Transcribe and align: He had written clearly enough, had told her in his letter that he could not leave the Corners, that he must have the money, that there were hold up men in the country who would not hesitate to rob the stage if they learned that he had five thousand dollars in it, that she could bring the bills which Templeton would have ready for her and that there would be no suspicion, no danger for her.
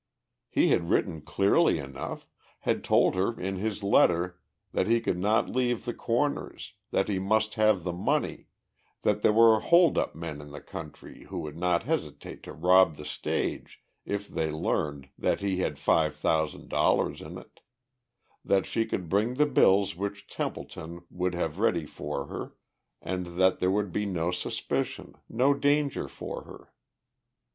He 0.49 0.69
had 0.69 0.89
written 0.89 1.21
clearly 1.21 1.77
enough, 1.77 2.27
had 2.61 2.83
told 2.83 3.13
her 3.13 3.39
in 3.39 3.57
his 3.57 3.83
letter 3.83 4.41
that 4.71 4.87
he 4.87 4.99
could 4.99 5.19
not 5.19 5.47
leave 5.51 5.85
the 5.85 5.93
Corners, 5.93 6.73
that 6.89 7.07
he 7.07 7.19
must 7.19 7.53
have 7.53 7.83
the 7.83 7.93
money, 7.93 8.47
that 9.03 9.21
there 9.21 9.31
were 9.31 9.59
hold 9.59 9.99
up 9.99 10.15
men 10.15 10.41
in 10.41 10.49
the 10.49 10.59
country 10.59 11.25
who 11.25 11.37
would 11.41 11.55
not 11.55 11.83
hesitate 11.83 12.41
to 12.41 12.51
rob 12.51 12.95
the 12.95 13.05
stage 13.05 13.83
if 14.03 14.27
they 14.27 14.49
learned 14.49 15.09
that 15.19 15.41
he 15.41 15.57
had 15.57 15.77
five 15.77 16.15
thousand 16.15 16.67
dollars 16.69 17.21
in 17.21 17.37
it, 17.37 17.59
that 18.43 18.65
she 18.65 18.87
could 18.87 19.07
bring 19.07 19.35
the 19.35 19.45
bills 19.45 19.95
which 19.95 20.25
Templeton 20.25 21.03
would 21.11 21.35
have 21.35 21.59
ready 21.59 21.85
for 21.85 22.25
her 22.25 22.55
and 23.03 23.37
that 23.39 23.59
there 23.59 23.69
would 23.69 23.91
be 23.91 24.07
no 24.07 24.31
suspicion, 24.31 25.13
no 25.29 25.53
danger 25.53 26.07
for 26.07 26.45
her. 26.45 26.73